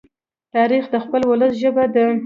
تاریخ 0.55 0.83
د 0.93 0.95
خپل 1.03 1.21
ولس 1.29 1.53
ژبه 1.61 1.85
ده. 1.93 2.05